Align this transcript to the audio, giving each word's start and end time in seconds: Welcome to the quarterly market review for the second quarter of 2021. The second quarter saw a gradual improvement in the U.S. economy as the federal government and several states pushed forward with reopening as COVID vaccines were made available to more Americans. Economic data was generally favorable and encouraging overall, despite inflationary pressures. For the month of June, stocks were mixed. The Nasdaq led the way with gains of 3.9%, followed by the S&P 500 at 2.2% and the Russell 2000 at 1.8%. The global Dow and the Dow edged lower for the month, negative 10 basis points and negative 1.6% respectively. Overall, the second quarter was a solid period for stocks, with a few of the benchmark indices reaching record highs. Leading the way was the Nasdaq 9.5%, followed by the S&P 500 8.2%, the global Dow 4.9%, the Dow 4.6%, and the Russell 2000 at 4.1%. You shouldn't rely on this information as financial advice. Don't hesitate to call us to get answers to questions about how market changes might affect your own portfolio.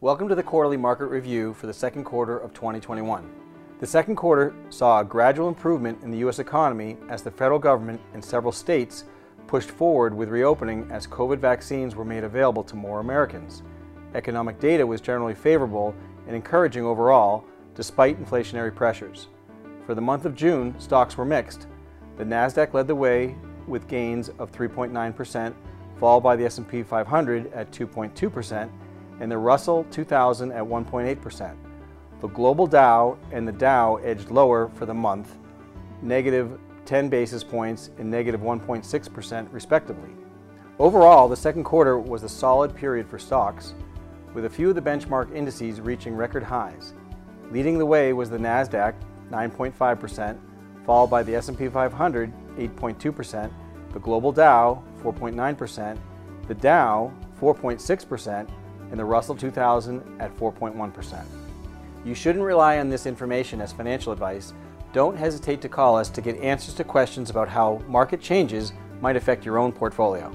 Welcome 0.00 0.28
to 0.28 0.36
the 0.36 0.44
quarterly 0.44 0.76
market 0.76 1.06
review 1.06 1.54
for 1.54 1.66
the 1.66 1.74
second 1.74 2.04
quarter 2.04 2.38
of 2.38 2.54
2021. 2.54 3.28
The 3.80 3.86
second 3.88 4.14
quarter 4.14 4.54
saw 4.70 5.00
a 5.00 5.04
gradual 5.04 5.48
improvement 5.48 6.04
in 6.04 6.12
the 6.12 6.18
U.S. 6.18 6.38
economy 6.38 6.96
as 7.08 7.22
the 7.22 7.32
federal 7.32 7.58
government 7.58 8.00
and 8.14 8.24
several 8.24 8.52
states 8.52 9.06
pushed 9.48 9.72
forward 9.72 10.14
with 10.14 10.28
reopening 10.28 10.88
as 10.92 11.08
COVID 11.08 11.40
vaccines 11.40 11.96
were 11.96 12.04
made 12.04 12.22
available 12.22 12.62
to 12.62 12.76
more 12.76 13.00
Americans. 13.00 13.64
Economic 14.14 14.60
data 14.60 14.86
was 14.86 15.00
generally 15.00 15.34
favorable 15.34 15.92
and 16.28 16.36
encouraging 16.36 16.84
overall, 16.84 17.44
despite 17.74 18.24
inflationary 18.24 18.72
pressures. 18.72 19.26
For 19.84 19.96
the 19.96 20.00
month 20.00 20.26
of 20.26 20.36
June, 20.36 20.78
stocks 20.78 21.16
were 21.16 21.24
mixed. 21.24 21.66
The 22.18 22.24
Nasdaq 22.24 22.72
led 22.72 22.86
the 22.86 22.94
way 22.94 23.34
with 23.66 23.88
gains 23.88 24.28
of 24.38 24.52
3.9%, 24.52 25.54
followed 25.98 26.20
by 26.20 26.36
the 26.36 26.44
S&P 26.44 26.84
500 26.84 27.52
at 27.52 27.72
2.2% 27.72 28.70
and 29.20 29.30
the 29.30 29.38
Russell 29.38 29.84
2000 29.90 30.52
at 30.52 30.62
1.8%. 30.62 31.56
The 32.20 32.28
global 32.28 32.66
Dow 32.66 33.16
and 33.32 33.46
the 33.46 33.52
Dow 33.52 33.96
edged 33.96 34.30
lower 34.30 34.68
for 34.74 34.86
the 34.86 34.94
month, 34.94 35.36
negative 36.02 36.58
10 36.84 37.08
basis 37.08 37.44
points 37.44 37.90
and 37.98 38.10
negative 38.10 38.40
1.6% 38.40 39.52
respectively. 39.52 40.10
Overall, 40.78 41.28
the 41.28 41.36
second 41.36 41.64
quarter 41.64 41.98
was 41.98 42.22
a 42.22 42.28
solid 42.28 42.74
period 42.74 43.08
for 43.08 43.18
stocks, 43.18 43.74
with 44.34 44.44
a 44.44 44.50
few 44.50 44.68
of 44.68 44.74
the 44.74 44.82
benchmark 44.82 45.34
indices 45.34 45.80
reaching 45.80 46.14
record 46.14 46.42
highs. 46.42 46.94
Leading 47.50 47.78
the 47.78 47.86
way 47.86 48.12
was 48.12 48.30
the 48.30 48.38
Nasdaq 48.38 48.94
9.5%, 49.30 50.38
followed 50.84 51.08
by 51.08 51.22
the 51.22 51.34
S&P 51.34 51.68
500 51.68 52.32
8.2%, 52.56 53.50
the 53.92 53.98
global 54.00 54.32
Dow 54.32 54.82
4.9%, 55.02 55.98
the 56.46 56.54
Dow 56.54 57.12
4.6%, 57.40 58.48
and 58.90 58.98
the 58.98 59.04
Russell 59.04 59.34
2000 59.34 60.02
at 60.20 60.36
4.1%. 60.36 61.24
You 62.04 62.14
shouldn't 62.14 62.44
rely 62.44 62.78
on 62.78 62.88
this 62.88 63.06
information 63.06 63.60
as 63.60 63.72
financial 63.72 64.12
advice. 64.12 64.52
Don't 64.92 65.16
hesitate 65.16 65.60
to 65.60 65.68
call 65.68 65.96
us 65.96 66.08
to 66.10 66.20
get 66.20 66.40
answers 66.40 66.74
to 66.74 66.84
questions 66.84 67.28
about 67.28 67.48
how 67.48 67.82
market 67.88 68.20
changes 68.20 68.72
might 69.00 69.16
affect 69.16 69.44
your 69.44 69.58
own 69.58 69.72
portfolio. 69.72 70.32